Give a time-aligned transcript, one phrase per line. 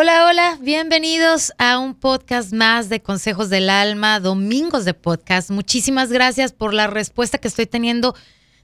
[0.00, 5.50] Hola, hola, bienvenidos a un podcast más de Consejos del Alma, Domingos de Podcast.
[5.50, 8.14] Muchísimas gracias por la respuesta que estoy teniendo.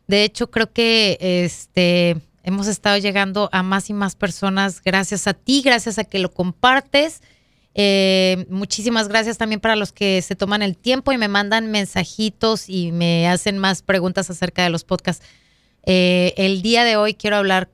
[0.06, 5.34] De hecho, creo que este hemos estado llegando a más y más personas gracias a
[5.34, 7.20] ti, gracias a que lo compartes.
[7.74, 12.68] Eh, muchísimas gracias también para los que se toman el tiempo y me mandan mensajitos
[12.68, 15.26] y me hacen más preguntas acerca de los podcasts.
[15.82, 17.70] Eh, el día de hoy quiero hablar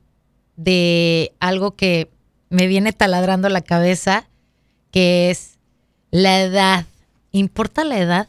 [0.56, 2.08] de algo que
[2.50, 4.26] me viene taladrando la cabeza,
[4.90, 5.58] que es
[6.10, 6.84] la edad.
[7.32, 8.28] ¿Importa la edad?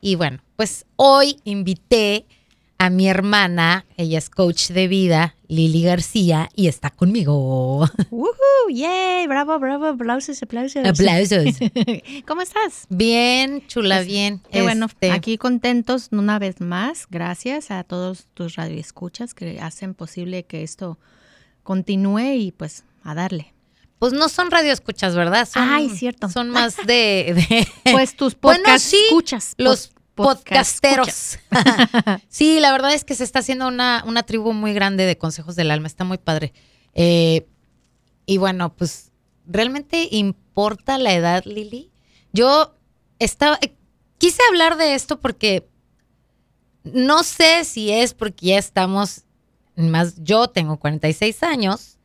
[0.00, 2.26] Y bueno, pues hoy invité
[2.78, 7.86] a mi hermana, ella es coach de vida, Lili García, y está conmigo.
[8.10, 8.70] ¡Woohoo!
[8.72, 9.26] ¡Yay!
[9.26, 9.84] ¡Bravo, bravo!
[9.86, 10.86] ¡Aplausos, aplausos!
[10.86, 11.58] Aplausos.
[12.26, 12.86] ¿Cómo estás?
[12.88, 14.40] Bien, chula, Pues, bien.
[14.50, 17.06] Qué bueno, Este, aquí contentos una vez más.
[17.10, 20.98] Gracias a todos tus radioescuchas que hacen posible que esto
[21.62, 23.52] continúe y pues a darle.
[24.00, 25.46] Pues no son radioescuchas, ¿verdad?
[25.48, 26.28] Son, Ay, cierto.
[26.28, 27.34] Son más de...
[27.48, 29.54] de- Pues tus Bueno, podcast sí, escuchas.
[29.58, 31.38] los pod- podcast podcasteros.
[32.28, 35.54] sí, la verdad es que se está haciendo una, una tribu muy grande de consejos
[35.54, 36.52] del alma, está muy padre.
[36.94, 37.46] Eh,
[38.26, 39.12] y bueno, pues,
[39.46, 41.92] ¿realmente importa la edad, Lili?
[42.32, 42.74] Yo
[43.18, 43.74] estaba, eh,
[44.18, 45.68] quise hablar de esto porque
[46.84, 49.24] no sé si es porque ya estamos,
[49.76, 51.98] más yo tengo 46 años,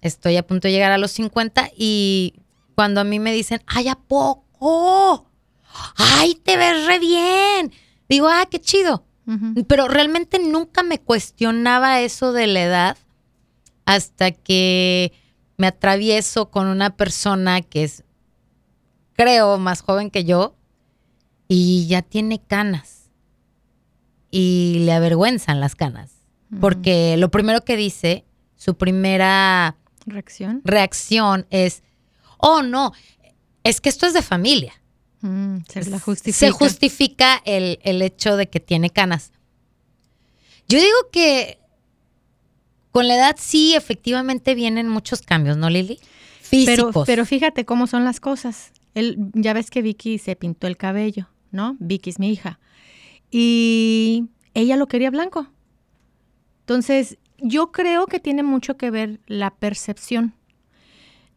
[0.00, 2.34] estoy a punto de llegar a los 50 y
[2.74, 5.30] cuando a mí me dicen, ay, ¿a poco?
[5.96, 7.72] ay, te ves re bien.
[8.08, 9.04] Digo, ah, qué chido.
[9.68, 12.98] Pero realmente nunca me cuestionaba eso de la edad
[13.84, 15.12] hasta que
[15.56, 18.02] me atravieso con una persona que es,
[19.12, 20.56] creo, más joven que yo
[21.46, 23.10] y ya tiene canas.
[24.32, 26.10] Y le avergüenzan las canas.
[26.60, 28.24] Porque lo primero que dice,
[28.56, 30.62] su primera Reacción.
[30.64, 31.82] reacción es,
[32.38, 32.92] oh, no,
[33.64, 34.72] es que esto es de familia.
[35.20, 36.38] Mm, se la justifica.
[36.46, 39.32] Se justifica el, el hecho de que tiene canas.
[40.68, 41.58] Yo digo que
[42.90, 45.98] con la edad sí, efectivamente vienen muchos cambios, ¿no, Lili?
[46.50, 47.06] Pero, Físicos.
[47.06, 48.72] pero fíjate cómo son las cosas.
[48.94, 51.76] Él, ya ves que Vicky se pintó el cabello, ¿no?
[51.78, 52.58] Vicky es mi hija.
[53.30, 54.24] Y
[54.54, 55.46] ella lo quería blanco.
[56.60, 60.34] Entonces, yo creo que tiene mucho que ver la percepción.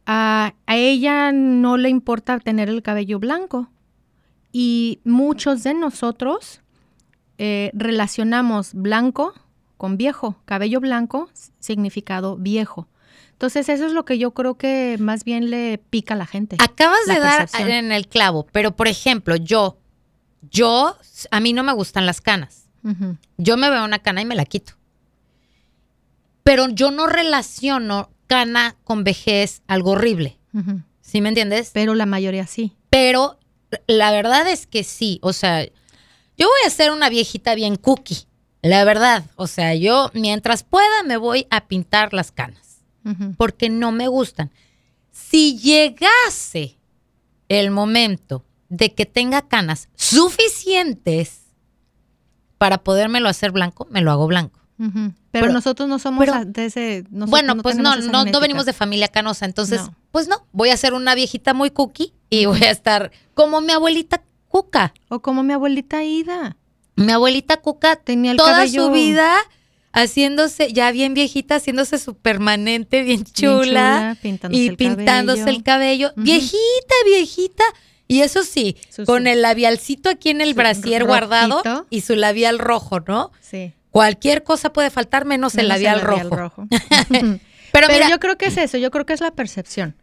[0.06, 3.70] A, a ella no le importa tener el cabello blanco.
[4.52, 6.62] Y muchos de nosotros
[7.38, 9.34] eh, relacionamos blanco
[9.78, 10.38] con viejo.
[10.46, 12.88] Cabello blanco, significado viejo.
[13.32, 16.58] Entonces, eso es lo que yo creo que más bien le pica a la gente.
[16.60, 19.78] Acabas la de dar en el clavo, pero por ejemplo, yo,
[20.50, 20.96] yo,
[21.32, 22.70] a mí no me gustan las canas.
[23.38, 24.74] Yo me veo una cana y me la quito.
[26.44, 30.38] Pero yo no relaciono cana con vejez algo horrible.
[31.02, 31.72] ¿Sí me entiendes?
[31.74, 32.74] Pero la mayoría sí.
[32.90, 33.40] Pero
[33.88, 38.28] la verdad es que sí, o sea, yo voy a ser una viejita bien cookie,
[38.62, 39.26] la verdad.
[39.36, 42.84] O sea, yo mientras pueda me voy a pintar las canas,
[43.38, 44.52] porque no me gustan.
[45.12, 46.78] Si llegase
[47.50, 51.42] el momento de que tenga canas suficientes
[52.58, 54.60] para podérmelo hacer blanco, me lo hago blanco.
[54.78, 57.06] Pero, Pero- nosotros no somos pero- de ese.
[57.10, 59.96] bueno, pues no, no, no venimos de familia canosa, entonces, No.
[60.12, 63.72] pues no, voy a ser una viejita muy cookie y voy a estar como mi
[63.72, 64.94] abuelita Cuca.
[65.10, 66.58] O como mi abuelita Ida.
[66.96, 69.36] Mi abuelita Cuca Tenía el toda cabello su vida
[69.94, 75.58] haciéndose, ya bien viejita, haciéndose su permanente, bien chula, chula, pintándose y el pintándose cabello.
[75.58, 76.14] el cabello.
[76.18, 77.64] Viejita, viejita.
[78.08, 82.60] Y eso sí, Su- con el labialcito aquí en el brasier guardado y su labial
[82.60, 83.32] rojo, ¿no?
[83.40, 83.74] Sí.
[83.94, 86.68] Cualquier cosa puede faltar menos el labial, rojo.
[87.10, 87.40] Pero,
[87.72, 89.96] Pero, mira, yo creo que es eso, yo creo que es la percepción.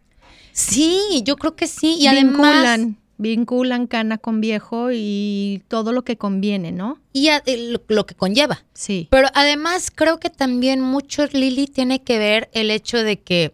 [0.53, 1.95] sí, yo creo que sí.
[1.99, 6.99] Y además, vinculan, vinculan cana con viejo y todo lo que conviene, ¿no?
[7.13, 8.63] y a- eh, lo- lo que conlleva.
[8.73, 9.07] Sí.
[9.11, 13.53] Pero además creo que también mucho, Lili, tiene que ver el hecho de que,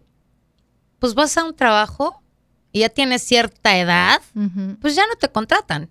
[1.00, 2.22] pues vas a un trabajo
[2.72, 4.22] y ya tienes cierta edad,
[4.82, 5.90] pues ya no te contratan,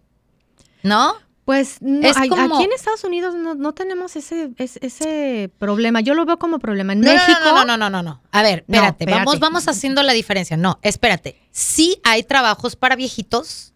[0.84, 1.14] ¿no?
[1.46, 6.00] Pues no, Es como- aquí en Estados Unidos no, no tenemos ese, ese, ese problema.
[6.00, 6.92] Yo lo veo como problema.
[6.92, 7.38] En No, México.
[7.44, 8.20] No, no, no, no, no.
[8.32, 9.24] A ver, espérate, espérate.
[9.24, 10.56] Vamos, vamos haciendo la diferencia.
[10.56, 11.40] No, espérate.
[11.52, 13.72] Sí hay trabajos para viejitos,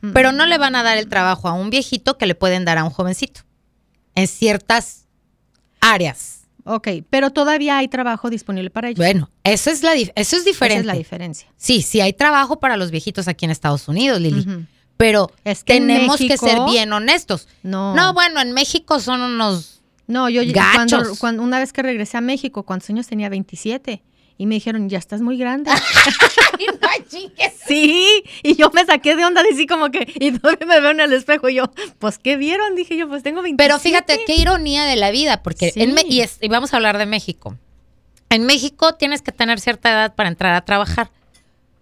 [0.00, 0.10] Mm.
[0.12, 2.76] pero no le van a dar el trabajo a un viejito que le pueden dar
[2.76, 3.42] a un jovencito.
[4.16, 5.06] En ciertas
[5.80, 6.40] áreas.
[6.64, 8.98] Ok, pero todavía hay trabajo disponible para ellos.
[8.98, 10.80] Bueno, eso es la eso es Esa diferente.
[10.80, 11.48] es la diferencia.
[11.56, 14.66] Sí, sí hay trabajo para los viejitos aquí en Estados Unidos, Lili.
[15.02, 17.48] Pero Es que en tenemos que ser bien honestos.
[17.62, 17.94] No.
[17.94, 20.74] No, bueno, en México son unos No, yo Gachos.
[20.74, 23.28] cuando, cuando una vez que regresé a México, ¿cuántos años tenía?
[23.28, 24.02] 27.
[24.38, 25.70] Y me dijeron, ya estás muy grande.
[26.50, 26.88] Ay, no,
[28.42, 31.12] Y yo me saqué de onda, así como que, y todavía me veo en el
[31.12, 32.74] espejo y yo, pues, ¿qué vieron?
[32.74, 33.56] Dije yo, pues tengo 27.
[33.68, 36.76] Pero fíjate, qué ironía de la vida, porque en Me- y, es- y vamos a
[36.76, 37.56] hablar de México.
[38.30, 41.10] En México tienes que tener cierta edad para entrar a trabajar.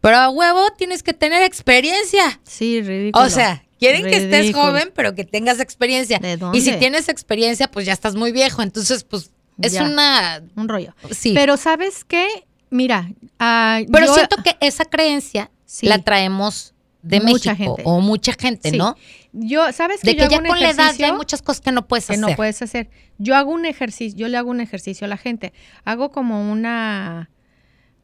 [0.00, 2.41] Pero a huevo tienes que tener experiencia.
[2.44, 3.25] Sí, ridículo.
[3.25, 6.19] O sea, quieren que estés joven, pero que tengas experiencia.
[6.19, 6.56] ¿De dónde?
[6.58, 8.62] Y si tienes experiencia, pues ya estás muy viejo.
[8.62, 9.31] Entonces, pues
[9.61, 9.85] es Ya.
[9.85, 10.43] una.
[10.56, 10.94] Un rollo.
[11.11, 11.32] Sí.
[11.35, 12.26] Pero ¿sabes qué?
[12.70, 15.87] Mira, ah, Pero yo- siento que esa creencia Sí.
[15.87, 17.82] la traemos de Mucha México gente.
[17.85, 18.76] o mucha gente, Sí.
[18.79, 18.97] ¿no?
[19.32, 21.41] Yo, ¿sabes De que que yo ya hago un con la edad ya hay muchas
[21.43, 22.26] cosas que no puedes que hacer.
[22.29, 22.91] no puedes hacer?
[23.19, 25.52] Yo hago un ejercicio, yo le hago un ejercicio a la gente.
[25.85, 27.31] Hago como una,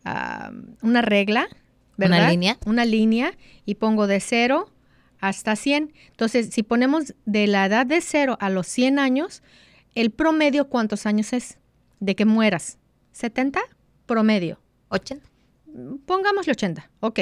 [0.05, 0.51] ah,
[0.83, 1.49] una regla,
[1.99, 2.31] ¿Una ¿verdad?
[2.31, 2.59] línea?
[2.67, 4.71] Una línea y pongo de cero
[5.21, 5.93] hasta 100.
[6.11, 9.43] Entonces, si ponemos de la edad de cero a los 100 años,
[9.95, 11.59] el promedio, ¿cuántos años es?
[12.01, 12.79] De que mueras.
[13.19, 13.61] ¿70?
[14.05, 14.61] Promedio.
[14.89, 15.27] 80.
[16.05, 16.91] Pongámosle 80.
[17.01, 17.21] Ok.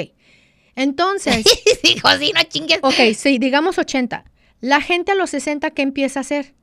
[0.75, 1.45] Entonces,
[1.83, 2.79] Dijo, sí, no chingues.
[2.81, 4.25] ok, sí, digamos 80.
[4.59, 6.53] La gente a los 60, ¿qué empieza a hacer?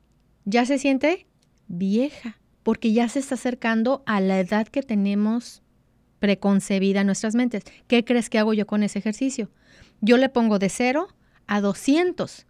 [0.45, 1.25] Ya se siente
[1.67, 5.62] vieja, porque ya se está acercando a la edad que tenemos
[6.27, 7.63] preconcebida en nuestras mentes.
[7.87, 9.49] ¿Qué crees que hago yo con ese ejercicio?
[9.99, 11.09] Yo le pongo de 0
[11.47, 12.45] a 200.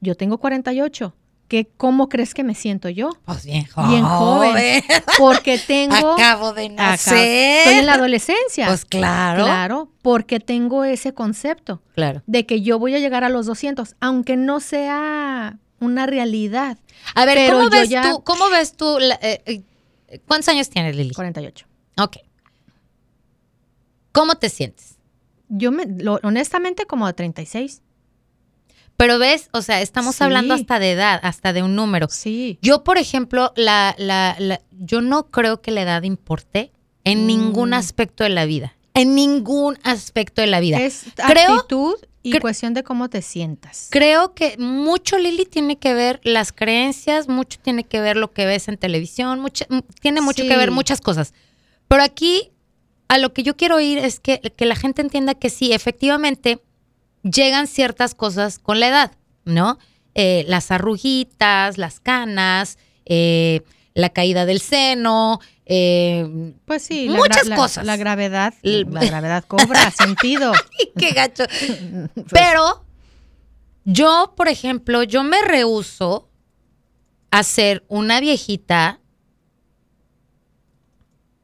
[0.00, 1.14] Yo tengo 48.
[1.46, 3.10] ¿Qué, ¿Cómo crees que me siento yo?
[3.26, 3.90] Pues bien joven.
[3.90, 4.82] Bien joven.
[5.18, 6.12] Porque tengo...
[6.14, 7.58] Acabo de Acá- nacer.
[7.58, 8.66] Estoy en la adolescencia.
[8.68, 9.44] Pues claro.
[9.44, 12.22] Claro, porque tengo ese concepto Claro.
[12.26, 16.78] de que yo voy a llegar a los 200, aunque no sea una realidad.
[17.14, 18.22] A ver, Pero ¿cómo ves ya- tú?
[18.24, 18.98] ¿Cómo ves tú?
[19.20, 21.12] eh, eh, ¿Cuántos años tienes, Lili?
[21.12, 21.66] 48.
[21.98, 22.16] Ok.
[24.12, 24.98] ¿Cómo te sientes?
[25.48, 27.82] Yo me, lo- honestamente como de 36.
[28.96, 30.24] Pero ves, o sea, estamos Sí.
[30.24, 32.08] hablando hasta de edad, hasta de un número.
[32.08, 32.58] Sí.
[32.62, 36.72] Yo, por ejemplo, la, la, la- yo no creo que la edad importe
[37.04, 37.26] en Mm.
[37.26, 38.76] ningún aspecto de la vida.
[38.94, 40.78] En ningún aspecto de la vida.
[40.80, 43.88] Es Creo- actitud y cuestión de cómo te sientas.
[43.90, 48.46] Creo que mucho, Lili, tiene que ver las creencias, mucho tiene que ver lo que
[48.46, 49.64] ves en televisión, mucho-
[50.00, 50.48] tiene mucho Sí.
[50.48, 51.32] que ver muchas cosas.
[51.88, 52.51] Pero aquí,
[53.12, 56.60] a lo que yo quiero ir es que, que la gente entienda que sí, efectivamente,
[57.22, 59.12] llegan ciertas cosas con la edad,
[59.44, 59.78] ¿no?
[60.14, 63.62] Eh, las arruguitas, las canas, eh,
[63.94, 67.84] la caída del seno, eh, Pues sí, Muchas la, cosas.
[67.84, 70.52] La gravedad, L- la gravedad cobra sentido.
[70.98, 71.44] qué gacho.
[72.14, 72.84] Pues, Pero
[73.84, 76.28] yo, por ejemplo, yo me rehuso
[77.30, 79.00] a ser una viejita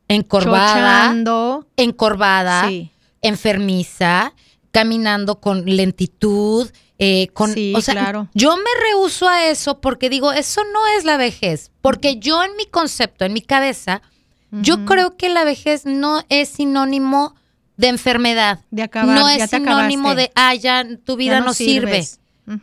[0.09, 1.67] encorvada, chochando.
[1.77, 2.91] encorvada, Sí.
[3.23, 4.33] enfermiza,
[4.71, 8.29] caminando con lentitud, eh, con, Sí, o sea, claro.
[8.35, 12.57] yo me rehuso a eso porque digo, eso no es la vejez, porque yo en
[12.57, 14.03] mi concepto, en mi cabeza,
[14.51, 17.35] yo creo que la vejez no es sinónimo
[17.77, 18.61] de enfermedad.
[18.71, 20.23] De acabar, no es sinónimo acabaste.
[20.23, 22.07] de, ah, ya tu vida Ya no, sirve.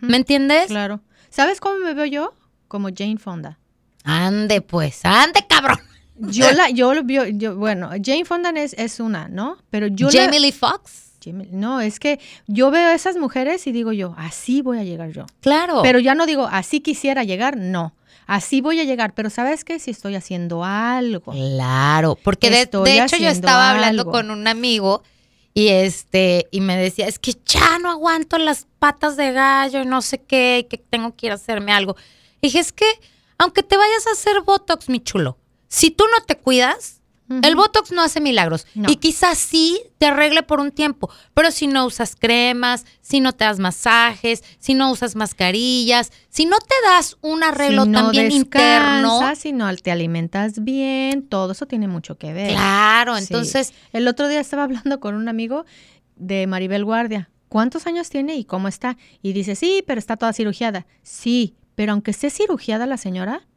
[0.02, 0.66] ¿Me entiendes?
[0.68, 1.02] Claro.
[1.30, 2.34] ¿Sabes cómo me veo yo?
[2.68, 3.60] Como Jane Fonda.
[4.04, 5.80] Ande pues, ande cabrón.
[6.18, 9.58] Yo la, yo lo vio, yo, bueno, Jane Fonda es, es una, ¿no?
[9.70, 11.12] Pero yo la- Jamie Lee Fox.
[11.24, 14.84] Jamie- no, es que yo veo a esas mujeres y digo yo, así voy a
[14.84, 15.26] llegar yo.
[15.42, 15.82] Claro.
[15.84, 17.94] Pero ya no digo, así quisiera llegar, no.
[18.28, 19.78] Así voy a llegar, pero ¿sabes qué?
[19.78, 21.32] Si estoy haciendo algo.
[21.32, 25.04] Claro, porque de, hecho yo estaba hablando con un amigo
[25.54, 29.86] y este y me decía, es que ya no aguanto las patas de gallo y
[29.86, 31.96] no sé qué, y que tengo que ir a hacerme algo.
[32.42, 32.86] Y dije, es que
[33.38, 37.02] aunque te vayas a hacer Botox, mi chulo, si tú no te cuidas,
[37.42, 38.68] el Botox no hace milagros.
[38.76, 38.88] No.
[38.88, 43.34] Y quizás sí te arregle por un tiempo, pero si no usas cremas, si no
[43.34, 48.02] te das masajes, si no usas mascarillas, si no te das un arreglo si no
[48.04, 49.22] también interno.
[49.36, 52.52] si no te alimentas bien, todo eso tiene mucho que ver.
[52.52, 53.24] Claro, Sí.
[53.24, 55.66] entonces El otro día estaba hablando con un amigo
[56.16, 57.32] de Maribel Guardia.
[57.50, 58.98] ¿Cuántos años tiene y cómo está?
[59.24, 60.86] Y dice, sí, pero está toda cirugiada.
[61.02, 63.48] Sí, pero aunque esté cirugiada la señora,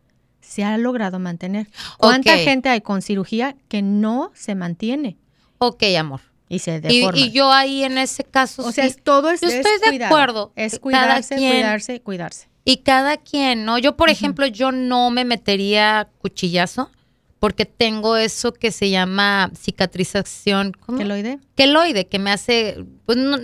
[0.49, 1.69] se ha logrado mantener.
[1.99, 5.17] ¿Cuánta gente hay con cirugía que no se mantiene
[5.59, 6.21] Ok, amor.
[6.49, 7.19] y se deforma?
[7.19, 9.89] y yo ahí en ese caso o sea, es, todo es Yo es estoy de
[9.89, 10.07] cuidado.
[10.15, 10.53] acuerdo.
[10.57, 12.49] Es cuidarse, quien- cuidarse, cuidarse.
[12.65, 13.79] Y cada quien, ¿no?
[13.79, 16.91] Yo, por ejemplo, yo no me metería cuchillazo
[17.39, 20.73] porque tengo eso que se llama cicatrización.
[20.73, 20.99] ¿Cómo?
[20.99, 21.39] ¿Queloide?
[21.55, 23.39] Queloide, que me hace, pues no,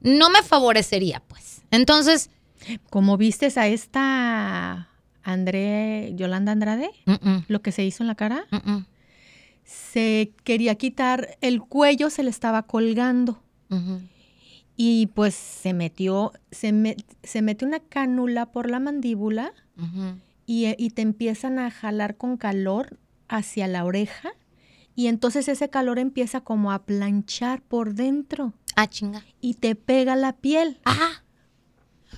[0.00, 1.62] no me favorecería, pues.
[1.70, 2.30] Entonces,
[2.90, 4.88] Como vistes a esta
[5.32, 8.78] André, Yolanda Andrade, mm, mm, lo que se hizo en la cara, mm,
[9.64, 13.42] se quería quitar el cuello, se le estaba colgando.
[13.70, 14.00] ujú.
[14.80, 20.14] Y pues se metió, se, me- se mete una cánula por la mandíbula Ujú.
[20.46, 22.96] y, eh, y te empiezan a jalar con calor
[23.28, 24.30] hacia la oreja
[24.94, 28.52] y entonces ese calor empieza como a planchar por dentro.
[28.76, 29.24] Ah, chinga.
[29.40, 30.78] y te pega la piel.
[30.84, 31.22] Ah.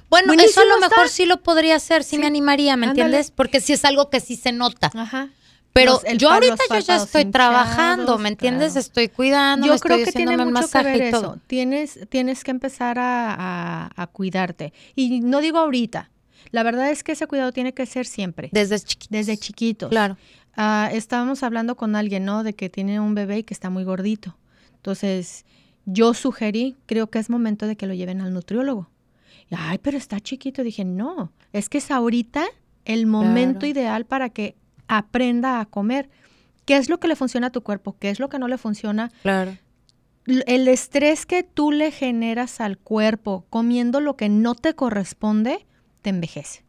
[0.09, 1.09] Bueno, Buenísimo eso a lo mejor está.
[1.17, 2.19] sí lo podría hacer, sí, Sí.
[2.19, 3.03] me animaría, ¿me Ándale.
[3.03, 3.31] entiendes?
[3.31, 4.91] Porque sí es algo que sí se nota.
[4.95, 5.29] Ajá.
[5.73, 8.73] Pero Los- el yo ahorita yo ya estoy trabajando, ¿me entiendes?
[8.73, 8.81] claro.
[8.81, 11.21] Estoy cuidando, Yo estoy creo que tiene mucho que ver todo.
[11.35, 11.39] eso.
[11.47, 14.73] Tienes, tienes que empezar a, a- a cuidarte.
[14.97, 16.11] Y no digo ahorita.
[16.51, 18.49] La verdad es que ese cuidado tiene que ser siempre.
[18.53, 19.15] Desde chiquito.
[19.15, 19.91] desde chiquitos.
[19.91, 20.17] Claro.
[20.57, 22.43] Ah, estábamos hablando con alguien, ¿no?
[22.43, 24.37] De que tiene un bebé y que está muy gordito.
[24.75, 25.45] Entonces,
[25.87, 28.89] yo sugerí, creo que es momento de que lo lleven al nutriólogo.
[29.51, 30.63] Ay, pero está chiquito.
[30.63, 32.45] Dije, no, es que es ahorita
[32.85, 33.67] el momento Claro.
[33.73, 34.57] ideal para que
[34.89, 36.09] aprenda a comer.
[36.65, 37.97] ¿Qué es lo que le funciona a tu cuerpo?
[37.99, 39.11] ¿Qué es lo que no le funciona?
[39.23, 39.57] Claro.
[40.27, 45.67] El estrés que tú le generas al cuerpo comiendo lo que no te corresponde,
[46.03, 46.65] te envejece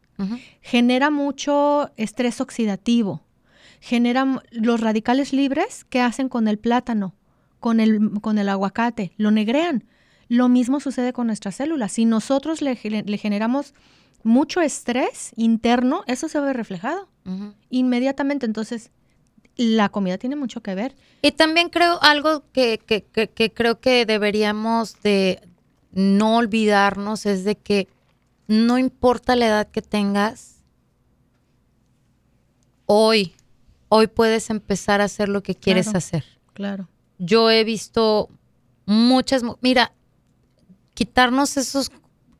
[0.61, 3.23] genera mucho estrés oxidativo,
[3.79, 7.15] genera los radicales libres que hacen con el plátano,
[7.59, 9.83] con el, con el aguacate, lo negrean.
[10.31, 11.91] Lo mismo sucede con nuestras células.
[11.91, 13.73] Si nosotros le, ge- le generamos
[14.23, 17.09] mucho estrés interno, eso se ve reflejado
[17.69, 18.45] inmediatamente.
[18.45, 18.91] Entonces,
[19.57, 20.95] la comida tiene mucho que ver.
[21.21, 25.41] Y también creo algo que, que- que- que creo que deberíamos de
[25.91, 27.89] no olvidarnos es de que
[28.47, 30.63] no importa la edad que tengas,
[32.85, 33.33] hoy,
[33.89, 35.97] hoy puedes empezar a hacer lo que quieres Claro.
[35.97, 36.23] hacer.
[36.53, 36.87] Claro.
[37.17, 38.29] Yo he visto
[38.85, 39.91] muchas, mu- mira,
[40.93, 41.91] quitarnos esos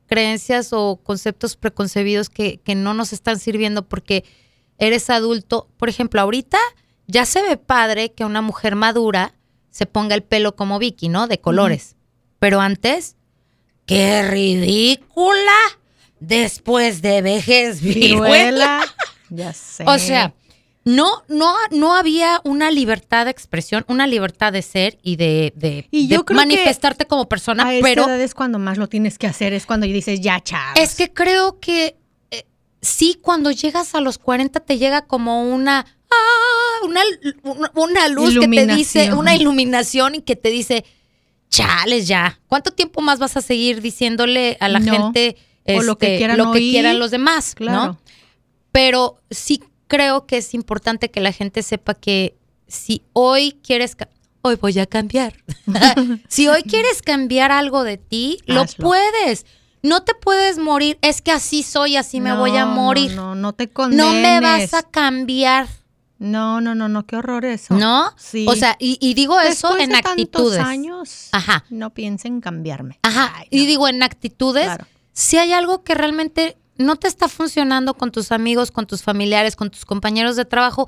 [0.08, 4.26] creencias o conceptos preconcebidos que, que no nos están sirviendo porque
[4.78, 5.70] eres adulto.
[5.78, 6.58] Por ejemplo, ahorita
[7.08, 9.34] ya se ve padre que una mujer madura
[9.70, 11.28] se ponga el pelo como Vicky, ¿no?
[11.28, 11.96] De colores.
[12.40, 13.16] Pero antes,
[13.86, 15.58] ¡qué ridícula!
[16.20, 18.28] Después de vejez, viruela.
[18.28, 18.82] Viruela.
[19.30, 19.86] ya sé.
[19.88, 20.34] O sea,
[20.84, 25.88] no, no, no había una libertad de expresión, una libertad de ser y de, de-
[25.92, 28.78] Y de yo creo que manifestarte como persona, a esta pero edad es cuando más
[28.80, 30.80] lo tienes que hacer, es cuando dices, ya, chavos.
[30.80, 31.98] es que creo que
[32.32, 32.46] eh,
[32.82, 37.02] sí, cuando llegas a los 40 te llega como una, ah, una,
[37.76, 40.84] una- luz que te dice, una iluminación y que te dice,
[41.50, 45.98] chales ya, ¿cuánto tiempo más vas a seguir diciéndole a la No, gente o lo
[46.00, 46.72] que este, quieran lo que oír?
[46.72, 47.54] quieran los demás?
[47.54, 47.86] Claro.
[47.86, 48.02] ¿no?
[48.72, 49.62] Pero sí
[49.92, 52.38] creo que es importante que la gente sepa que
[52.70, 53.98] si hoy quieres,
[54.42, 55.34] hoy voy a cambiar.
[56.30, 59.46] si hoy quieres cambiar algo de ti, lo puedes.
[59.84, 63.14] No te puedes morir, es que así soy, así me voy a No, morir.
[63.16, 64.14] No, no, no te No, condenes.
[64.22, 65.68] me vas a cambiar,
[66.20, 67.74] No, no, no, no, qué horror eso.
[67.74, 68.14] ¿no?
[68.16, 68.46] Sí.
[68.48, 70.60] O sea, y, y digo eso Después en de tantos actitudes.
[70.60, 71.66] años, Ajá.
[71.70, 72.98] no piensen en cambiarme.
[73.04, 73.34] Ajá.
[73.36, 73.66] Ay, Y no.
[73.66, 74.86] digo en actitudes, Claro.
[75.12, 79.56] si hay algo que realmente no te está funcionando con tus amigos, con tus familiares,
[79.56, 80.88] con tus compañeros de trabajo,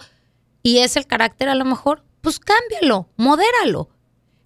[0.62, 3.89] y es el carácter a lo mejor, pues cámbialo, modéralo.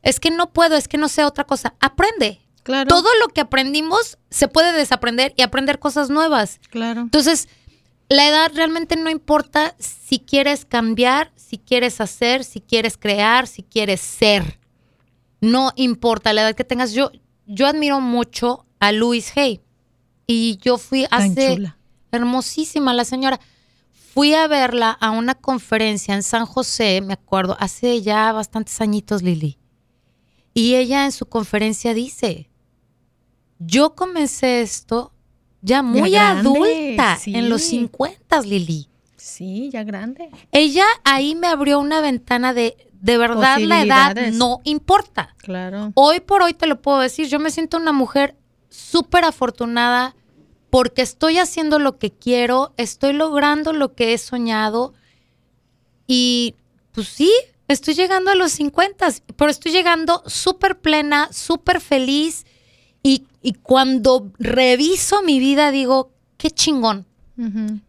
[0.01, 1.75] Es que no puedo, es que no sé otra cosa.
[1.79, 2.41] Aprende.
[2.63, 2.87] Claro.
[2.87, 6.59] Todo lo que aprendimos se puede desaprender y aprender cosas nuevas.
[6.69, 7.01] Claro.
[7.01, 7.47] Entonces,
[8.09, 13.63] la edad realmente no importa si quieres cambiar, si quieres hacer, si quieres crear, si
[13.63, 14.59] quieres ser.
[15.41, 16.93] No importa la edad que tengas.
[16.93, 17.11] Yo,
[17.45, 19.61] yo admiro mucho a Louise Hay.
[20.27, 21.55] Y yo fui Tan hace...
[21.55, 21.77] chula.
[22.11, 23.39] Hermosísima la señora.
[24.13, 29.21] Fui a verla a una conferencia en San José, me acuerdo, hace ya bastantes añitos,
[29.21, 29.59] Lili.
[30.53, 32.49] Y ella en su conferencia dice,
[33.59, 35.13] yo comencé esto
[35.61, 37.35] ya muy grande, adulta, sí.
[37.35, 38.89] en los 50, Lili.
[39.17, 40.29] Sí, ya grande.
[40.51, 45.35] Ella ahí me abrió una ventana de, de verdad, la edad no importa.
[45.37, 45.91] Claro.
[45.93, 48.35] Hoy por hoy te lo puedo decir, yo me siento una mujer
[48.69, 50.15] súper afortunada
[50.69, 54.93] porque estoy haciendo lo que quiero, estoy logrando lo que he soñado
[56.05, 56.55] y
[56.91, 57.31] pues sí,
[57.67, 62.45] estoy llegando a los 50, pero estoy llegando súper plena, súper feliz
[63.03, 67.05] y, y cuando reviso mi vida digo, qué chingón,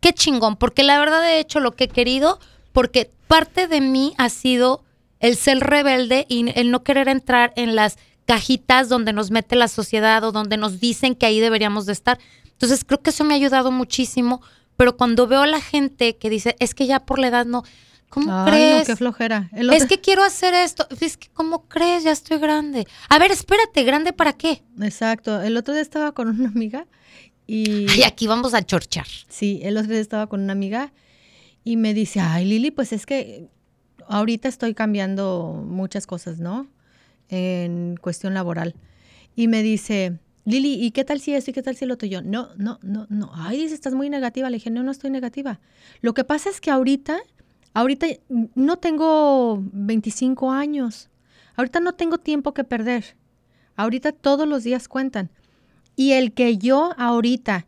[0.00, 2.38] qué chingón, porque la verdad he hecho lo que he querido,
[2.73, 4.85] porque parte de mí ha sido
[5.20, 9.68] el ser rebelde y el no querer entrar en las cajitas donde nos mete la
[9.68, 12.18] sociedad o donde nos dicen que ahí deberíamos de estar.
[12.52, 14.42] Entonces creo que eso me ha ayudado muchísimo,
[14.76, 17.64] pero cuando veo a la gente que dice, es que ya por la edad no,
[18.11, 18.78] ¿cómo Ay, crees?
[18.80, 19.49] no, qué flojera.
[19.52, 20.87] El es otro- que quiero hacer esto.
[21.00, 22.04] Es que, ¿cómo crees?
[22.04, 22.87] Ya estoy grande.
[23.08, 24.62] A ver, espérate, ¿grande para qué?
[24.82, 25.40] Exacto.
[25.40, 26.87] El otro día estaba con una amiga
[27.47, 27.87] y...
[27.88, 29.06] Ay, aquí vamos a chorchar.
[29.28, 30.92] Sí, el otro día estaba con una amiga
[31.64, 33.49] y me dice, ay Lili, pues es que
[34.06, 36.66] ahorita estoy cambiando muchas cosas, ¿no?
[37.28, 38.75] En cuestión laboral.
[39.37, 42.08] Y me dice, Lili, ¿y qué tal si esto y qué tal si lo otro?
[42.08, 43.30] Yo, no, no, no, no.
[43.35, 44.49] Ay, dice, estás muy negativa.
[44.49, 45.61] Le dije, no, no estoy negativa.
[46.00, 47.18] Lo que pasa es que ahorita,
[47.75, 48.06] ahorita
[48.54, 51.11] no tengo 25 años.
[51.54, 53.16] Ahorita no tengo tiempo que perder.
[53.76, 55.30] Ahorita todos los días cuentan.
[55.97, 57.66] Y el que yo ahorita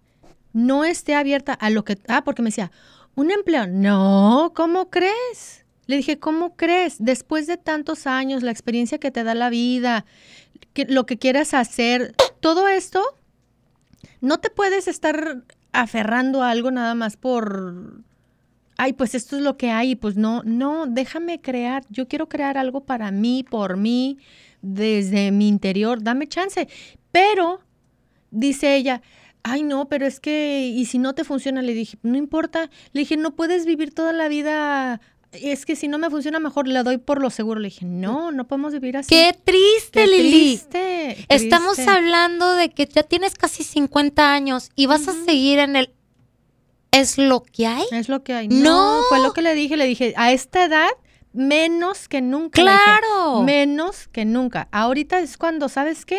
[0.52, 1.98] no esté abierta a lo que...
[2.08, 2.70] Ah, porque me decía,
[3.14, 3.66] un empleo.
[3.66, 5.66] No, ¿cómo crees?
[5.90, 6.98] Le dije, ¿cómo crees?
[7.00, 10.04] Después de tantos años, la experiencia que te da la vida,
[10.72, 13.02] que, lo que quieras hacer, todo esto,
[14.20, 15.42] no te puedes estar
[15.72, 18.04] aferrando a algo nada más por,
[18.76, 22.56] ay, pues esto es lo que hay, pues no, no, déjame crear, yo quiero crear
[22.56, 24.18] algo para mí, por mí,
[24.62, 26.68] desde mi interior, dame chance.
[27.10, 27.62] Pero,
[28.30, 29.02] dice ella,
[29.42, 33.00] ay no, pero es que, y si no te funciona, le dije, no importa, le
[33.00, 35.00] dije, no puedes vivir toda la vida
[35.32, 37.60] es que si no me funciona mejor le doy por lo seguro.
[37.60, 39.08] Le dije, no, no podemos vivir así.
[39.08, 40.30] Qué triste, Lili.
[40.30, 45.76] Triste, Estamos hablando de que ya tienes casi 50 años y vas a seguir en
[45.76, 45.94] el...
[46.92, 47.84] ¿Es lo que hay?
[47.92, 48.48] Es lo que hay.
[48.48, 49.02] No.
[49.08, 49.76] Fue lo que le dije.
[49.76, 50.88] Le dije, a esta edad,
[51.32, 52.60] menos que nunca.
[52.60, 53.42] Claro.
[53.42, 54.68] menos que nunca.
[54.72, 56.18] Ahorita es cuando, ¿sabes qué?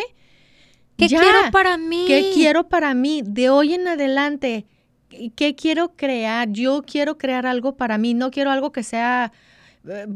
[0.96, 2.04] ¿Qué quiero para mí?
[2.06, 3.22] ¿Qué quiero para mí?
[3.24, 4.66] De hoy en adelante
[5.34, 6.50] ¿qué quiero crear?
[6.50, 9.32] Yo quiero crear algo para mí, no quiero algo que sea
[9.88, 10.06] eh,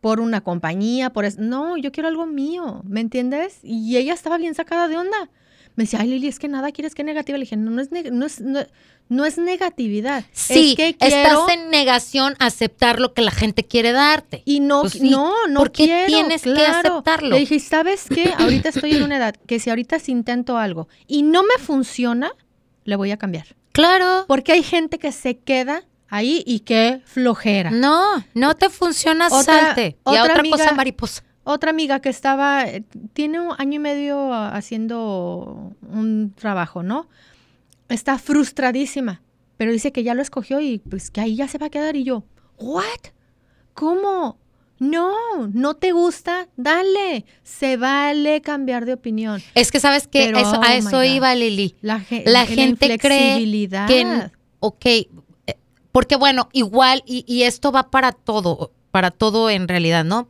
[0.00, 1.40] por una compañía, por eso.
[1.40, 3.58] No, yo quiero algo mío, ¿me entiendes?
[3.62, 5.30] Y ella estaba bien sacada de onda.
[5.76, 7.36] Me decía, ay Lili, es que nada quieres que negativa.
[7.36, 8.40] Le dije, no, no es, no es,
[9.08, 10.24] no, es negatividad.
[10.32, 14.42] Sí, que estás en negación a aceptar lo que la gente quiere darte.
[14.44, 17.30] Y no, pues no, no ¿por qué tienes que aceptarlo?
[17.30, 18.32] Le dije, ¿sabes qué?
[18.38, 22.32] Ahorita estoy en una edad que si ahorita si intento algo y no me funciona,
[22.84, 23.46] le voy a cambiar.
[23.74, 24.24] Claro.
[24.28, 27.72] Porque hay gente que se queda ahí y que flojera.
[27.72, 29.98] No, no te funciona, salte.
[30.06, 31.24] y otra, cosa mariposa.
[31.42, 32.66] Otra amiga que estaba,
[33.14, 37.08] tiene un año y medio haciendo un trabajo, ¿no?
[37.88, 39.22] Está frustradísima,
[39.56, 41.96] pero dice que ya lo escogió y pues que ahí ya se va a quedar.
[41.96, 42.22] Y yo,
[42.58, 42.84] ¿what?
[43.74, 44.38] ¿Cómo?
[44.78, 45.12] No,
[45.52, 47.24] no te gusta, dale.
[47.42, 49.42] Se vale cambiar de opinión.
[49.54, 51.76] Es que sabes que eso, a oh eso iba Lili.
[51.80, 55.08] La, gente cree que, ok, eh,
[55.92, 60.28] porque bueno, igual, y, y esto va para todo, para todo en realidad, ¿no?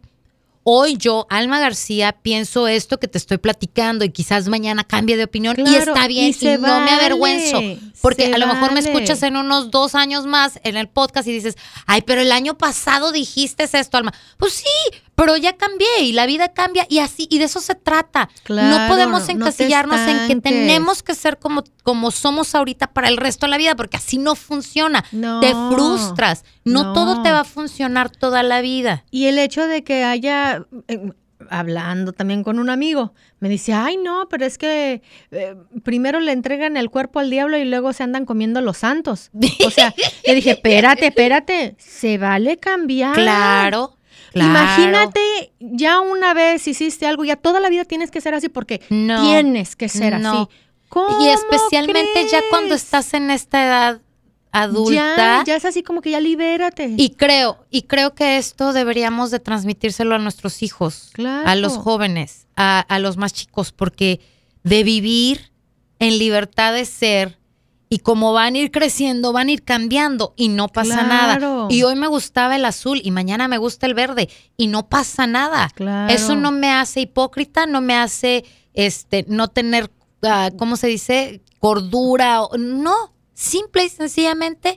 [0.65, 5.25] Hoy yo, Alma García, pienso esto que te estoy platicando y quizás mañana cambie de
[5.25, 7.61] opinión y está bien y, no me avergüenzo.
[8.01, 11.33] Porque a lo mejor me escuchas en unos dos años más en el podcast y
[11.33, 14.13] dices, ay, pero el año pasado dijiste esto, Alma.
[14.37, 17.75] Pues sí, pero ya cambié y la vida cambia y así, y de eso se
[17.75, 18.29] trata.
[18.49, 23.47] no podemos encasillarnos en que tenemos que ser como, como somos ahorita para el resto
[23.47, 25.05] de la vida, porque así no funciona.
[25.41, 26.45] te frustras.
[26.65, 29.05] No, todo te va a funcionar toda la vida.
[29.11, 31.11] Y el hecho de que haya, eh,
[31.51, 36.33] hablando también con un amigo, me dice, ay no, pero es que eh, primero le
[36.33, 39.31] entregan el cuerpo al diablo y luego se andan comiendo los santos.
[39.67, 39.95] O sea,
[40.27, 43.15] le dije, espérate, espérate, se vale cambiar.
[43.25, 43.97] Claro.
[44.35, 48.81] Imagínate, ya una vez hiciste algo, ya toda la vida tienes que ser así porque
[49.23, 50.25] tienes que ser así.
[51.21, 54.01] y especialmente ya cuando estás en esta edad
[54.53, 54.93] adulta.
[54.95, 56.95] Ya, ya es así como que ya libérate.
[56.97, 61.11] Y creo, y creo que esto deberíamos de transmitírselo a nuestros hijos,
[61.45, 64.21] a los jóvenes, a, a los más chicos, porque
[64.63, 65.51] de vivir
[65.99, 67.39] en libertad de ser
[67.95, 71.69] y como van a ir creciendo, van a ir cambiando y no pasa nada.
[71.71, 75.29] Y hoy me gustaba el azul y mañana me gusta el verde y no pasa
[75.29, 75.71] nada.
[76.09, 81.41] Eso no me hace hipócrita, no me hace este no tener uh, ¿cómo se dice?
[81.61, 84.77] cordura, no, simple y sencillamente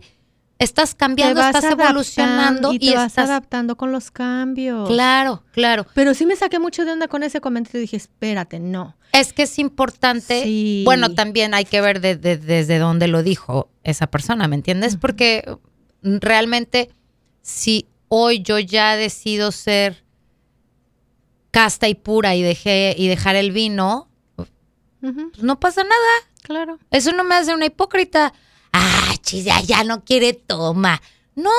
[0.60, 4.88] estás cambiando, estás evolucionando y, te vas adaptando con los cambios.
[4.90, 5.86] Claro, claro.
[5.94, 8.96] Pero sí me saqué mucho de onda con ese comentario y dije, espérate, no.
[9.12, 10.82] Es que es importante.
[10.84, 14.98] Bueno, también hay que ver desde dónde lo dijo esa persona, ¿me entiendes?
[14.98, 15.44] Porque
[16.02, 16.90] realmente,
[17.42, 20.04] si hoy yo ya decido ser
[21.52, 24.50] casta y pura y dejé y dejar el vino, pues
[25.42, 25.94] no pasa nada.
[26.44, 26.80] Claro.
[26.92, 28.34] Eso no me hace una hipócrita
[28.78, 31.02] ah, chis, ya, no quiere toma.
[31.36, 31.52] No,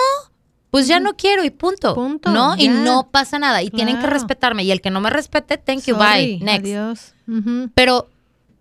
[0.71, 1.95] pues ya no quiero y punto.
[1.95, 2.31] Punto.
[2.31, 2.57] ¿No?
[2.57, 3.63] Y no pasa nada.
[3.63, 4.65] Y tienen que respetarme.
[4.65, 6.39] Y el que no me respete, thank you, bye.
[6.41, 6.65] Next.
[6.65, 7.15] Adiós.
[7.75, 8.09] Pero.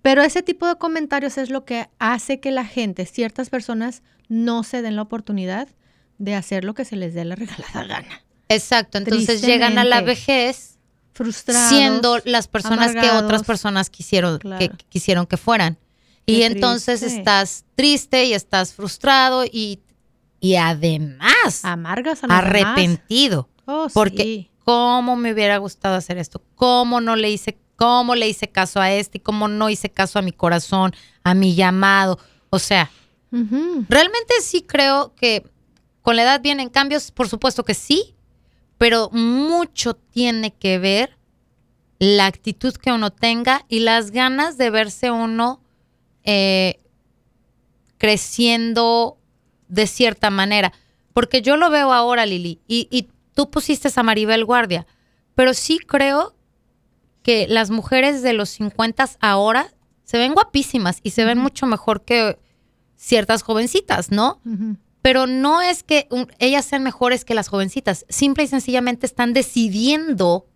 [0.03, 4.63] Pero ese tipo de comentarios es lo que hace que la gente, ciertas personas, no
[4.63, 5.67] se den la oportunidad
[6.17, 8.23] de hacer lo que se les dé la regalada gana.
[8.47, 8.99] Exacto.
[8.99, 10.77] Entonces llegan a la vejez
[11.13, 15.77] frustrados, siendo las personas que otras personas quisieron, que quisieron que fueran
[16.27, 19.79] y entonces estás triste y estás frustrado y,
[20.41, 23.49] y además amargas arrepentido.
[23.65, 28.49] Oh, porque cómo me hubiera gustado hacer esto, cómo no le hice, cómo le hice
[28.49, 32.19] caso a este y cómo no hice caso a mi corazón, a mi llamado.
[32.49, 32.91] O sea,
[33.31, 35.49] realmente sí creo que
[36.01, 38.15] con la edad vienen cambios, por supuesto que sí,
[38.77, 41.17] pero mucho tiene que ver
[41.99, 45.61] la actitud que uno tenga y las ganas de verse uno
[46.27, 46.79] eh,
[47.97, 49.17] creciendo
[49.67, 50.73] de cierta manera.
[51.13, 54.85] Porque yo lo veo ahora, Lili, y, y tú pusiste a Maribel Guardia,
[55.33, 56.35] pero sí creo
[57.23, 62.03] que las mujeres de los 50 ahora se ven guapísimas y se ven mucho mejor
[62.05, 62.37] que
[62.95, 64.41] ciertas jovencitas, ¿no?
[65.01, 66.07] Pero no es que
[66.39, 70.47] ellas sean mejores que las jovencitas, simple y sencillamente están decidiendo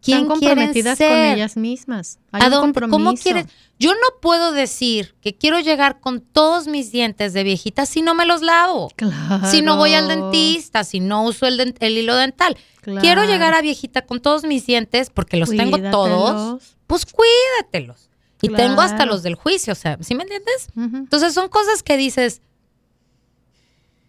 [0.00, 2.18] están comprometidas con ellas mismas.
[2.32, 3.48] Hay ¿A un ¿Cómo quieren?
[3.78, 8.14] Yo no puedo decir que quiero llegar con todos mis dientes de viejita si no
[8.14, 8.90] me los lavo.
[8.96, 9.46] Claro.
[9.46, 12.56] Si no voy al dentista, si no uso el, hilo dental.
[13.00, 16.76] Quiero llegar a viejita con todos mis dientes porque los tengo todos.
[16.86, 18.10] Pues cuídatelos.
[18.42, 20.68] Y tengo hasta los del juicio, o sea, ¿sí me entiendes?
[20.76, 22.40] Entonces son cosas que dices,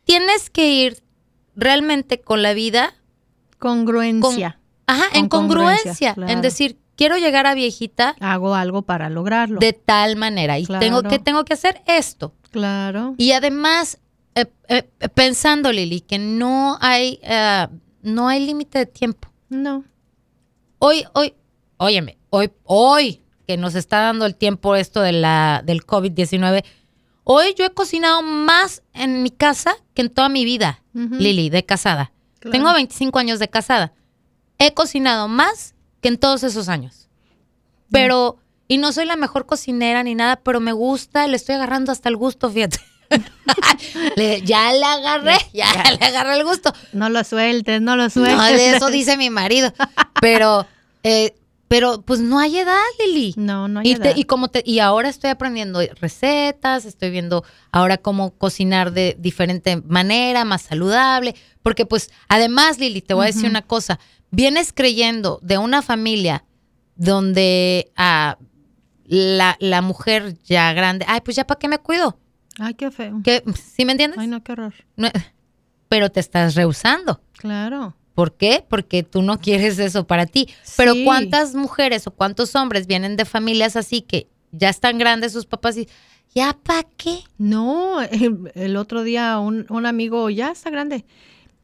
[0.06, 1.04] tienes que ir
[1.56, 2.94] realmente con la vida.
[3.60, 4.61] Congruencia.
[4.92, 8.14] Ajá, en congruencia, en decir, quiero llegar a viejita.
[8.20, 9.58] Hago algo para lograrlo.
[9.60, 10.60] De tal manera.
[10.60, 12.34] Y tengo que tengo que hacer esto.
[12.52, 13.16] Claro.
[13.18, 14.00] Y además,
[14.36, 17.68] eh, eh, pensando, Lili, que no hay, eh,
[18.02, 19.30] no hay límite de tiempo.
[19.48, 19.86] No.
[20.80, 21.36] Hoy, hoy,
[21.78, 26.66] óyeme, hoy, hoy que nos está dando el tiempo esto de la, del COVID-19,
[27.24, 31.66] hoy yo he cocinado más en mi casa que en toda mi vida, Lili, de
[31.66, 32.12] casada.
[32.52, 33.94] Tengo 25 años de casada
[34.62, 37.10] he cocinado más que en todos esos años.
[37.92, 41.92] Pero, y no soy la mejor cocinera ni nada, pero me gusta, le estoy agarrando
[41.92, 42.80] hasta el gusto, fíjate.
[44.46, 45.68] ya le agarré, ya,
[46.00, 46.74] le agarré el gusto.
[46.94, 48.38] No lo sueltes, no lo sueltes.
[48.38, 49.74] No, de eso dice mi marido.
[50.22, 50.68] Pero,
[51.04, 51.34] eh,
[51.68, 53.34] pero pues no hay edad, Lili.
[53.38, 54.14] No, no hay y edad.
[54.16, 59.82] y, como te, y ahora estoy aprendiendo recetas, estoy viendo ahora cómo cocinar de diferente
[59.86, 61.36] manera, más saludable.
[61.64, 64.00] Porque pues, además, Lili, te voy a decir una cosa
[64.32, 66.46] vienes creyendo de una familia
[66.96, 68.38] donde ah,
[69.06, 72.18] la, la, mujer ya grande, ay, pues ya para qué me cuido.
[72.58, 73.22] Ay, qué feo.
[73.56, 74.20] ¿Sí me entiendes?
[74.20, 74.74] Ay, no, qué horror.
[75.90, 77.22] pero te estás rehusando.
[77.34, 77.96] Claro.
[78.14, 78.66] ¿Por qué?
[78.68, 80.48] Porque tú no quieres eso para ti.
[80.78, 85.46] Pero ¿cuántas mujeres o cuántos hombres vienen de familias así que ya están grandes sus
[85.46, 85.88] papás y
[86.34, 87.20] ya para qué?
[87.38, 88.02] No,
[88.56, 91.06] el, otro día un, un, amigo ya está grande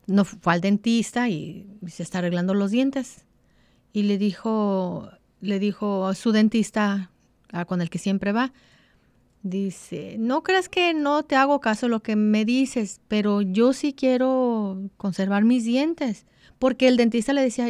[0.08, 3.26] no fue al dentista y se está arreglando los dientes.
[3.94, 5.10] Y le dijo,
[5.42, 7.12] le dijo a su dentista,
[7.68, 8.54] con el que siempre va,
[9.44, 13.94] dice, no creas que no te hago caso lo que me dices, pero yo sí
[13.94, 16.26] quiero conservar mis dientes.
[16.60, 17.68] Porque el dentista le decía,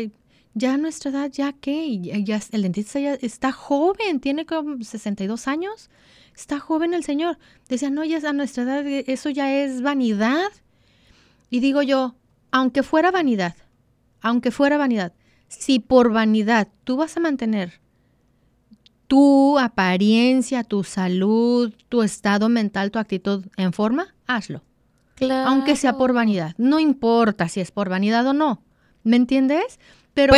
[0.53, 1.99] ya a nuestra edad, ¿ya qué?
[1.99, 5.89] Ya, el dentista ya está joven, tiene como 62 años.
[6.35, 7.37] Está joven el señor.
[7.67, 10.49] Decía, no, ya a nuestra edad, eso ya es vanidad.
[11.49, 12.15] Y digo yo,
[12.51, 13.55] aunque fuera vanidad,
[14.21, 15.13] aunque fuera vanidad,
[15.47, 17.79] si por vanidad tú vas a mantener
[19.07, 24.63] tu apariencia, tu salud, tu estado mental, tu actitud en forma, hazlo.
[25.15, 25.49] Claro.
[25.49, 26.53] Aunque sea por vanidad.
[26.57, 28.61] No importa si es por vanidad o no.
[29.03, 29.79] ¿Me entiendes?
[30.13, 30.33] Pero,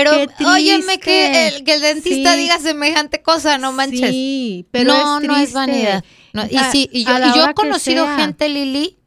[0.46, 4.12] óyeme que el, que el dentista diga semejante cosa, no manches.
[4.12, 6.04] Sí, pero no, no es vanidad.
[6.50, 8.99] y sí, y yo, y yo he conocido gente, Lili,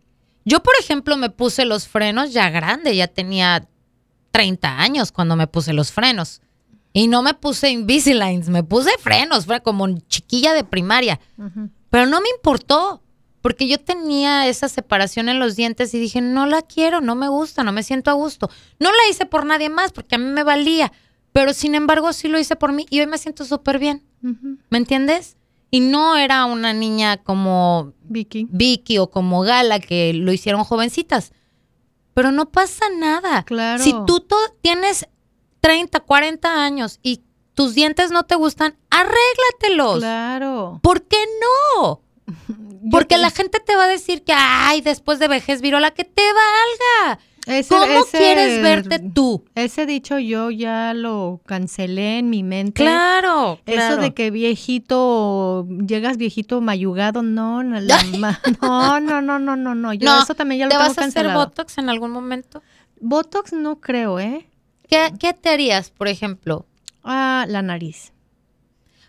[0.45, 3.67] yo, por ejemplo, me puse los frenos ya grande, ya tenía
[4.33, 6.41] 30 años cuando me puse los frenos.
[6.93, 11.21] Y no me puse Invisaligns, me puse frenos, fue como chiquilla de primaria.
[11.91, 13.03] Pero no me importó,
[13.41, 17.29] porque yo tenía esa separación en los dientes y dije, no la quiero, no me
[17.29, 18.51] gusta, no me siento a gusto.
[18.79, 20.93] No la hice por nadie más, porque a mí me valía.
[21.33, 24.05] Pero sin embargo, sí lo hice por mí y hoy me siento súper bien.
[24.71, 25.37] ¿Me entiendes?
[25.73, 28.47] Y no era una niña como Vicky.
[28.51, 31.33] Vicky o como Gala que lo hicieron jovencitas.
[32.13, 33.43] Pero no pasa nada.
[33.45, 33.83] Claro.
[33.83, 34.23] Si tú
[34.61, 35.09] tienes
[35.63, 37.23] 30, 40 años y
[37.55, 40.01] tus dientes no te gustan, arréglatelos.
[40.01, 40.79] Claro.
[40.83, 42.03] ¿Por qué no?
[42.91, 46.23] Porque la gente te va a decir que, ay, después de vejez virola, que te
[46.23, 47.19] valga.
[47.69, 49.45] ¿Cómo quieres verte tú?
[49.55, 52.83] Ese dicho yo ya lo cancelé en mi mente.
[52.83, 53.59] Claro.
[53.67, 57.81] Eso de que viejito, llegas viejito mayugado, no, no,
[58.61, 59.93] no, no, no, no, no.
[59.93, 62.63] Yo eso también ya lo ¿Te tengo vas a hacer Botox en algún momento?
[63.01, 64.49] Botox no creo, ¿eh?
[64.89, 66.67] ¿Qué, te harías, por ejemplo?
[67.03, 68.13] Ah, la nariz.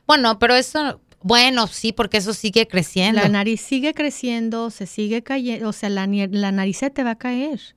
[0.08, 3.22] Bueno, pero eso, bueno, sí, porque eso sigue creciendo.
[3.22, 7.12] La nariz sigue creciendo, se sigue cayendo, o sea, la, la nariz se te va
[7.12, 7.76] a caer.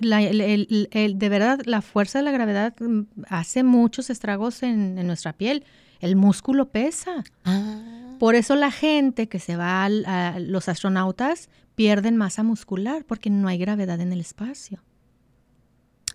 [0.00, 5.64] Eh, de verdad, la fuerza de la gravedad mm, hace muchos estragos en, nuestra piel.
[6.00, 7.24] El músculo pesa.
[7.44, 8.16] Ah.
[8.18, 13.48] Por eso la gente que se va a los astronautas pierden masa muscular porque no
[13.48, 14.82] hay gravedad en el espacio.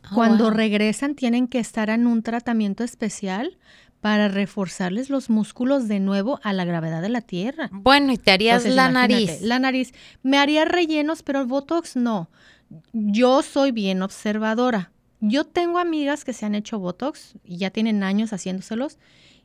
[0.04, 3.58] Ah, Cuando regresan tienen que estar en un tratamiento especial
[4.06, 7.70] para reforzarles los músculos de nuevo a la gravedad de la Tierra.
[7.72, 9.42] Bueno, y te harías Entonces, la nariz.
[9.42, 9.94] La nariz.
[10.22, 12.30] Me haría rellenos, pero el Botox no.
[12.94, 14.92] Yo soy bien observadora.
[15.22, 18.98] Yo tengo amigas que se han hecho Botox y ya tienen años haciéndoselos.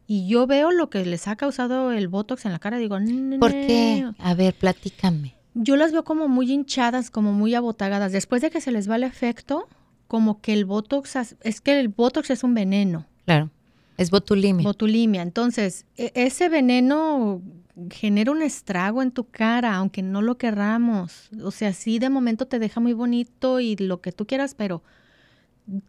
[0.07, 2.79] Y yo veo lo que les ha causado el Botox en la cara.
[2.79, 2.99] Digo,
[3.39, 4.11] ¿Por qué?
[4.19, 5.35] A ver, platícame.
[5.55, 8.11] Yo las veo como muy hinchadas, como muy abotagadas.
[8.13, 9.69] Después de que se les va el efecto,
[10.09, 13.51] como que el Botox, es que el Botox es un veneno, Claro.
[13.97, 14.65] Es botulimia.
[14.65, 15.23] botulimia.
[15.23, 17.43] Entonces, e- ese veneno
[17.91, 21.31] genera un estrago en tu cara, aunque no lo querramos.
[21.43, 24.83] O sea, sí de momento te deja muy bonito y lo que tú quieras, pero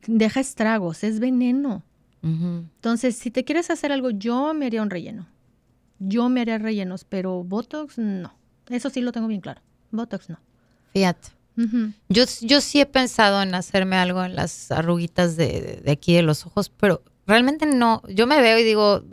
[0.08, 1.84] deja estragos, es veneno.
[2.23, 5.27] Entonces, si te quieres hacer algo, yo me haría un relleno.
[5.99, 8.34] Yo me haría rellenos, pero Botox no.
[8.69, 9.62] Eso sí lo tengo bien claro.
[9.91, 10.39] Botox no.
[10.93, 11.30] Fíjate.
[12.10, 16.21] Yo, yo sí he pensado en hacerme algo en las arruguitas de, de- aquí de
[16.23, 18.01] los ojos, pero realmente no.
[18.08, 19.04] Yo me veo y digo,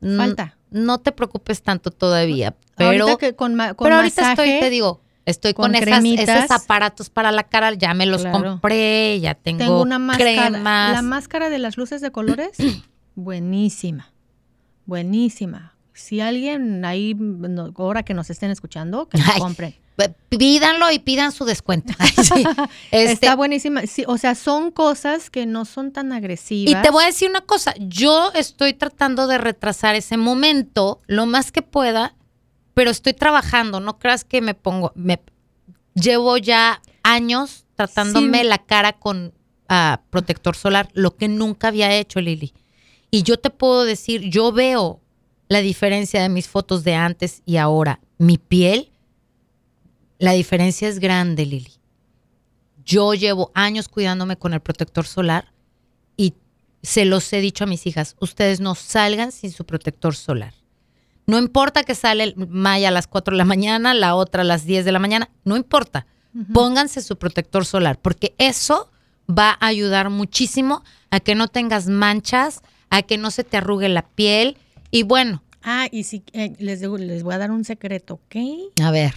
[0.00, 0.56] n- Falta.
[0.74, 4.70] No te preocupes tanto todavía, pero, ahorita que con, con pero ahorita masaje, estoy, te
[4.70, 8.40] digo, estoy con, con esas, esos aparatos para la cara, ya me los Claro.
[8.40, 10.48] compré, ya tengo, tengo una máscara.
[10.48, 10.92] cremas.
[10.92, 12.58] La máscara de las luces de colores,
[13.14, 14.12] buenísima.
[14.86, 15.74] Buenísima.
[15.92, 19.76] Si alguien ahí, no, ahora que nos estén escuchando, que lo compren.
[20.28, 21.92] Pídanlo y pidan su descuento.
[22.24, 22.44] Sí.
[22.90, 23.82] Este, Está buenísima.
[23.86, 26.72] Sí, o sea, son cosas que no son tan agresivas.
[26.72, 31.26] Y te voy a decir una cosa, yo estoy tratando de retrasar ese momento lo
[31.26, 32.16] más que pueda,
[32.72, 35.20] pero estoy trabajando, no creas que me pongo, me
[35.94, 38.44] llevo ya años tratándome Sí.
[38.44, 39.32] la cara con
[39.68, 42.52] ah, protector solar, lo que nunca había hecho, Lili.
[43.10, 45.00] Y yo te puedo decir, yo veo
[45.48, 48.00] la diferencia de mis fotos de antes y ahora.
[48.18, 48.90] Mi piel,
[50.18, 51.72] la diferencia es grande, Lili.
[52.84, 55.52] Yo llevo años cuidándome con el protector solar
[56.16, 56.34] y
[56.82, 60.54] se los he dicho a mis hijas, ustedes no salgan sin su protector solar.
[61.26, 64.44] No importa que sale el Maya a las 4 de la mañana, la otra a
[64.44, 66.06] las 10 de la mañana, no importa.
[66.52, 68.90] Pónganse su protector solar, porque eso
[69.30, 73.88] va a ayudar muchísimo a que no tengas manchas, a que no se te arrugue
[73.88, 74.58] la piel.
[74.90, 78.36] Y bueno, Ah, y si eh, les, les voy a dar un secreto, ¿ok?
[78.82, 79.14] a ver,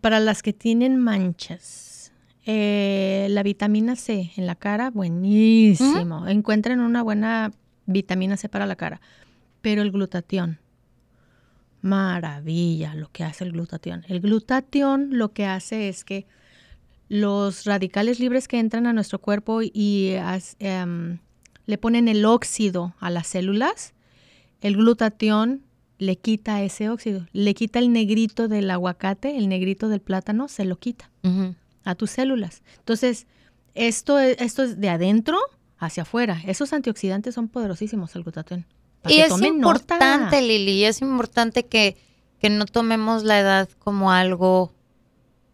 [0.00, 2.12] Para las que tienen manchas,
[2.46, 6.26] eh, la vitamina C en la cara, buenísimo.
[6.26, 7.52] Encuentren una buena
[7.86, 9.00] vitamina C para la cara.
[9.60, 10.58] Pero el glutatión,
[11.80, 14.04] maravilla lo que hace el glutatión.
[14.08, 16.26] El glutatión lo que hace es que
[17.08, 20.14] los radicales libres que entran a nuestro cuerpo y
[20.58, 21.18] em,
[21.66, 23.94] le ponen el óxido a las células,
[24.60, 25.62] el glutatión
[25.98, 30.64] le quita ese óxido, le quita el negrito del aguacate, el negrito del plátano, se
[30.64, 31.10] lo quita
[31.84, 32.62] a tus células.
[32.78, 33.26] Entonces,
[33.74, 35.38] esto es, esto es de adentro
[35.78, 36.40] hacia afuera.
[36.46, 38.66] Esos antioxidantes son poderosísimos, el glutatión.
[39.08, 39.68] Y es tomen nota.
[39.94, 41.96] importante, Lili, es importante que,
[42.40, 44.72] que no tomemos la edad como algo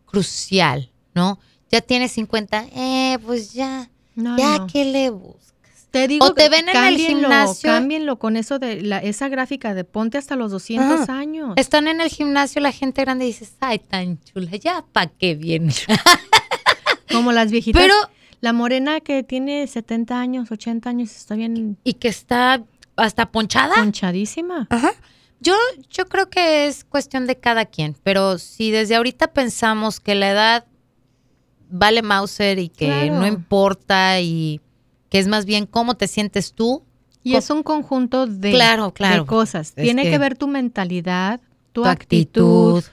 [0.06, 1.38] crucial, ¿no?
[1.70, 4.66] Ya tienes 50, eh, pues ya, No, ya no.
[4.66, 5.53] que le buscas.
[5.94, 7.70] Te digo, O te ven en el gimnasio.
[7.70, 11.16] Cámbienlo con eso de la, esa gráfica de ponte hasta los 200 Ajá.
[11.20, 11.52] años.
[11.54, 15.36] Están en el gimnasio la gente grande y dices, ay, tan chula, ya pa' qué
[15.36, 15.72] viene.
[17.12, 17.80] Como las viejitas.
[17.80, 17.94] Pero,
[18.40, 22.64] la morena que tiene 70 años, 80 años, está bien y que está
[22.96, 23.76] hasta ponchada.
[23.76, 24.66] ponchadísima.
[25.38, 25.54] Yo,
[25.90, 30.30] yo creo que es cuestión de cada quien, pero si desde ahorita pensamos que la
[30.30, 30.64] edad
[31.70, 33.20] vale Mauser y que Claro.
[33.20, 34.60] no importa y
[35.14, 36.82] que es más bien cómo te sientes tú,
[37.22, 39.22] Y es un conjunto de, Claro, claro.
[39.22, 39.68] de cosas.
[39.76, 41.40] Es Tiene que, que- ver tu mentalidad,
[41.72, 42.92] tu, tu actitud, actitud.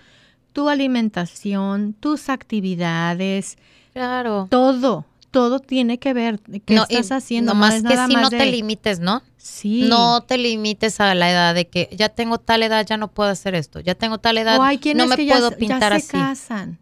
[0.53, 3.57] tu alimentación, tus actividades,
[3.93, 4.47] Claro.
[4.51, 5.05] todo.
[5.31, 6.39] Todo tiene que ver.
[6.41, 7.53] ¿Qué No, estás haciendo?
[7.55, 9.23] No más es que nada si más no de- te limites, ¿no?
[9.37, 9.87] Sí.
[9.89, 13.31] No te limites a la edad de que ya tengo tal edad, ya no puedo
[13.31, 13.79] hacer esto.
[13.79, 15.91] Ya tengo tal edad, o hay quienes no me que ya, puedo se- ya pintar
[15.93, 16.07] se así.
[16.11, 16.77] casan.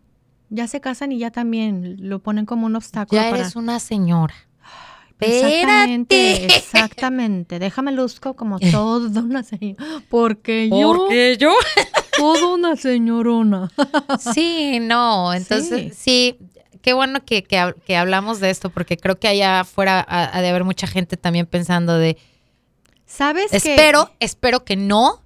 [0.49, 3.21] Ya se casan y ya también lo ponen como un obstáculo.
[3.21, 4.34] Ya para- eres una señora.
[5.19, 6.58] Exactamente, Espérate.
[6.58, 7.60] exactamente.
[7.60, 9.84] Déjame luzco como toda una señora.
[10.10, 11.53] Porque yo, yo?
[12.17, 13.71] toda una señorona.
[14.34, 16.38] Sí, no, entonces sí,
[16.82, 20.41] qué bueno que, que que hablamos de esto porque creo que allá afuera ha, ha
[20.41, 22.17] de haber mucha gente también pensando de,
[23.10, 25.23] ¿Sabes espero, espero que no,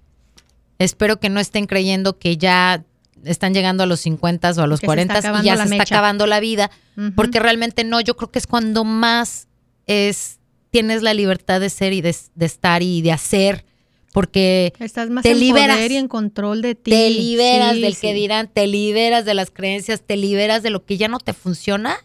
[0.79, 2.85] espero que no estén creyendo que ya
[3.25, 5.63] están llegando a los 50 o a los Que se 40 está y ya se
[5.75, 6.71] está acabando la vida,
[7.15, 9.47] porque realmente no, yo creo que es cuando más
[9.87, 10.39] es
[10.71, 13.63] tienes la libertad de ser y de, de estar y de hacer,
[14.11, 15.75] porque Estás más te en liberas.
[15.77, 16.91] poder y en control de ti.
[16.91, 18.01] te liberas Sí, del sí.
[18.01, 21.33] que dirán, te liberas de las creencias, te liberas de lo que ya no te
[21.33, 21.97] funciona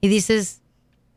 [0.00, 0.60] y dices,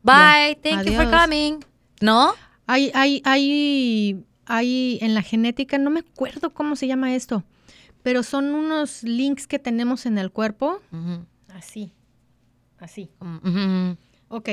[0.02, 1.60] bye, thank you for coming,
[2.00, 2.34] ¿no?
[2.66, 7.42] Hay, hay, hay, hay en la genética, no me acuerdo cómo se llama esto,
[8.02, 10.80] pero son unos links que tenemos en el cuerpo.
[11.54, 11.92] Así,
[12.78, 13.08] así.
[13.20, 13.96] Ujú.
[14.28, 14.48] Ok,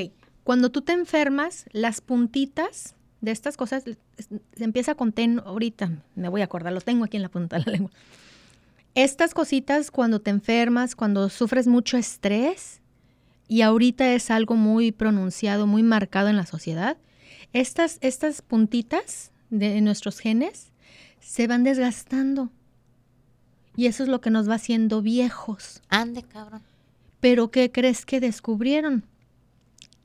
[0.49, 6.27] cuando tú te enfermas, las puntitas de estas cosas, se empieza con ten ahorita, me
[6.27, 7.91] voy a acordar, lo tengo aquí en la punta de la lengua.
[8.95, 12.81] Estas cositas cuando te enfermas, cuando sufres mucho estrés,
[13.47, 16.97] y ahorita es algo muy pronunciado, muy marcado en la sociedad,
[17.53, 20.71] estas, estas puntitas de nuestros genes
[21.19, 22.49] se van desgastando.
[23.75, 25.83] Y eso es lo que nos va haciendo viejos.
[25.89, 26.63] Ande, cabrón.
[27.19, 29.05] Pero ¿qué crees que descubrieron?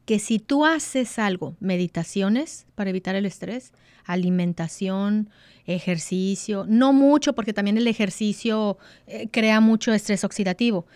[0.04, 3.72] Que si tú haces algo, meditaciones para evitar el estrés,
[4.04, 5.30] alimentación,
[5.66, 10.86] ejercicio, no mucho porque también el ejercicio eh, crea mucho estrés oxidativo,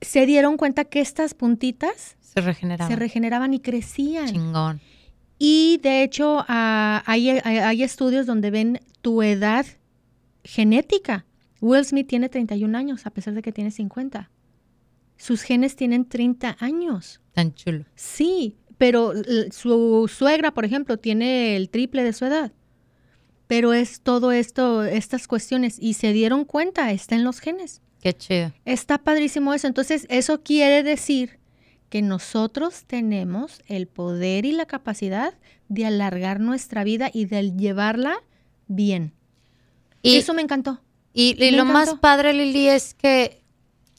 [0.00, 2.88] se dieron cuenta que estas puntitas Se regeneraba.
[2.88, 4.26] se regeneraban y crecían.
[4.26, 4.80] Chingón.
[5.38, 9.66] Y de hecho hay, hay- hay estudios donde ven tu edad
[10.42, 11.24] genética.
[11.60, 14.30] Will Smith tiene 31 años a pesar de que tiene 50.
[15.16, 17.20] Sus genes tienen 30 años.
[17.32, 17.84] Tan chulo.
[17.94, 19.12] Sí, pero
[19.50, 22.52] su suegra, por ejemplo, tiene el triple de su edad.
[23.46, 27.82] Pero es todo esto, estas cuestiones, y se dieron cuenta, está en los genes.
[28.02, 28.52] Qué chido.
[28.64, 29.66] Está padrísimo eso.
[29.66, 31.38] Entonces, eso quiere decir
[31.90, 35.34] que nosotros tenemos el poder y la capacidad
[35.68, 38.16] de alargar nuestra vida y de llevarla
[38.66, 39.12] bien.
[40.02, 40.80] Y, eso me encantó.
[41.12, 43.42] y, y me lo más padre, Lili, es que,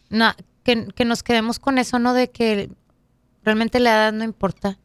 [0.10, 2.14] na- que, nos quedemos con eso, ¿no?
[2.14, 2.70] De que
[3.44, 4.80] realmente la edad no importa.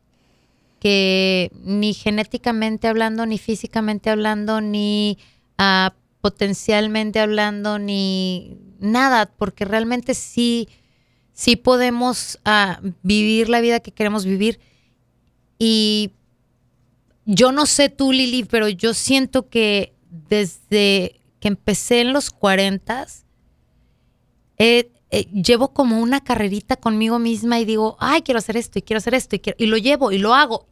[0.78, 5.18] Que ni genéticamente hablando, ni físicamente hablando, ni
[5.58, 10.68] ah, potencialmente hablando, ni nada, porque realmente sí,
[11.32, 14.60] sí podemos ah, vivir la vida que queremos vivir.
[15.58, 16.12] Y
[17.24, 19.94] yo no sé tú, Lili, pero yo siento que
[20.28, 23.06] desde que empecé en los 40,
[25.10, 29.14] llevo como una carrerita conmigo misma y digo, ay, quiero hacer esto y quiero hacer
[29.14, 30.66] esto y, quiero- y lo llevo y lo hago.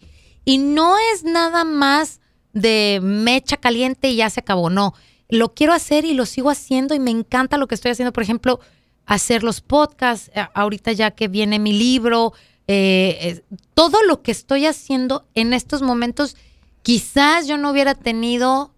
[0.44, 2.20] Y no es nada más
[2.52, 4.94] de mecha caliente y ya se acabó, no.
[5.28, 8.12] Lo quiero hacer y lo sigo haciendo y me encanta lo que estoy haciendo.
[8.12, 8.60] Por ejemplo,
[9.06, 12.32] hacer los podcasts, a- ahorita ya que viene mi libro,
[12.66, 13.42] eh, eh,
[13.74, 16.36] todo lo que estoy haciendo en estos momentos,
[16.82, 18.72] quizás yo no hubiera tenido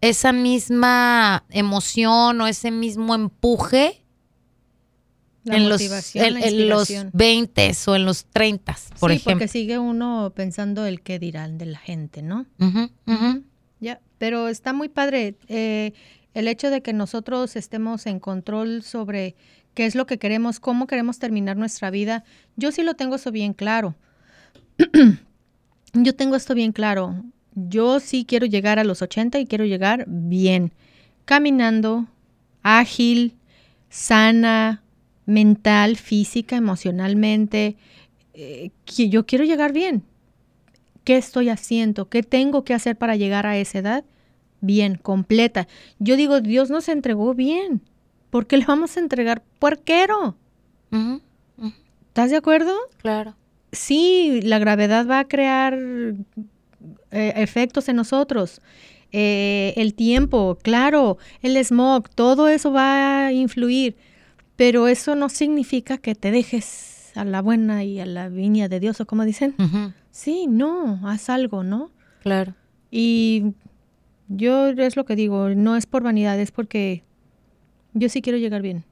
[0.00, 4.02] esa misma emoción o ese mismo empuje
[5.46, 5.80] La en los,
[6.16, 7.10] en, en los inspiración.
[7.12, 9.32] 20 o en los 30, por sí, ejemplo.
[9.34, 12.46] porque sigue uno pensando el qué dirán de la gente, ¿no?
[12.58, 13.44] Ujú, ujú.
[13.78, 15.92] Ya, pero está muy padre eh,
[16.34, 19.36] el hecho de que nosotros estemos en control sobre
[19.74, 22.24] qué es lo que queremos, cómo queremos terminar nuestra vida.
[22.56, 23.94] Yo sí lo tengo eso bien claro.
[25.92, 27.22] Yo tengo esto bien claro.
[27.54, 30.72] Yo sí quiero llegar a los 80 y quiero llegar bien,
[31.24, 32.06] caminando,
[32.62, 33.36] ágil,
[33.88, 34.82] sana,
[35.26, 37.76] mental, física, emocionalmente.
[38.34, 40.02] Eh, que yo quiero llegar bien.
[41.04, 42.08] ¿Qué estoy haciendo?
[42.08, 44.04] ¿Qué tengo que hacer para llegar a esa edad?
[44.60, 45.68] Bien, completa.
[45.98, 47.82] Yo digo, Dios nos entregó bien.
[48.30, 50.36] ¿Por qué le vamos a entregar puerquero?
[52.08, 52.74] ¿Estás de acuerdo?
[52.96, 53.36] Claro.
[53.72, 55.78] Sí, la gravedad va a crear
[57.10, 58.60] eh, efectos en nosotros.
[59.12, 63.96] Eh, el tiempo, claro, el smog, todo eso va a influir.
[64.56, 68.80] Pero eso no significa que te dejes a la buena y a la viña de
[68.80, 69.54] Dios, o como dicen.
[70.10, 71.90] Sí, no, haz algo, ¿no?
[72.22, 72.54] Claro.
[72.90, 73.54] Y
[74.28, 77.04] yo es lo que digo, no es por vanidad, es porque
[77.92, 78.84] yo sí quiero llegar bien.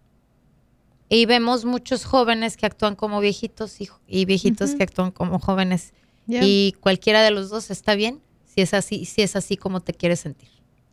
[1.08, 5.92] Y vemos muchos jóvenes que actúan como viejitos y, y viejitos que actúan como jóvenes.
[6.26, 8.20] Y cualquiera de los dos está bien
[8.54, 10.48] si es así, si es así como te quieres sentir,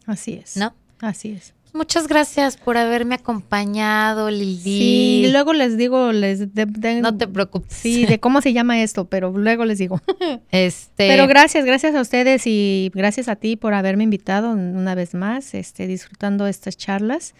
[0.06, 0.58] Así es.
[0.58, 0.74] ¿no?
[1.00, 1.54] Así es.
[1.74, 4.58] Muchas gracias por haberme acompañado, Lili.
[4.62, 7.72] Sí, luego les digo, les de- de- no te preocupes.
[7.74, 10.02] sí, de cómo se llama esto, pero luego les digo.
[10.52, 15.14] Este, Pero gracias, gracias a ustedes y gracias a ti por haberme invitado una vez
[15.14, 17.34] más, este, disfrutando estas charlas.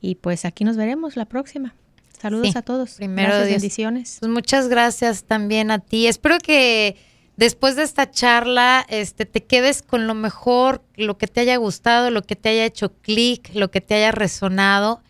[0.00, 1.74] Y pues aquí nos veremos la próxima.
[2.20, 2.92] Saludos Sí, a todos.
[2.94, 4.16] primero gracias, bendiciones.
[4.20, 6.06] Pues muchas gracias también a ti.
[6.06, 6.96] Espero que
[7.36, 12.10] después de esta charla este, te quedes con lo mejor, lo que te haya gustado,
[12.10, 15.02] lo que te haya hecho clic, lo que te haya resonado.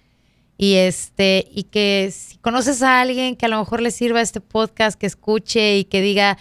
[0.59, 4.41] Y este, y que si conoces a alguien que a lo mejor le sirva este
[4.41, 6.39] podcast, que escuche y que diga,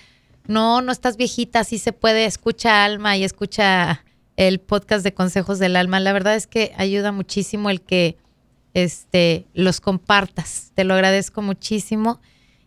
[0.47, 4.03] no, no estás viejita, sí se puede, escucha Alma y escucha
[4.35, 5.99] el podcast de Consejos del Alma.
[5.99, 8.17] La verdad es que ayuda muchísimo el que
[8.73, 10.71] este, los compartas.
[10.75, 12.19] Te lo agradezco muchísimo.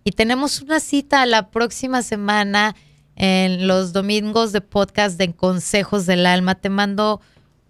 [0.03, 2.75] Y tenemos una cita la próxima semana
[3.17, 6.55] en los domingos de podcast de Consejos del Alma.
[6.55, 7.21] Te mando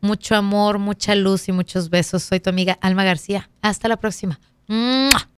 [0.01, 2.23] mucho amor, mucha luz y muchos besos.
[2.23, 3.51] Soy tu amiga Alma García.
[3.63, 4.39] Hasta la próxima.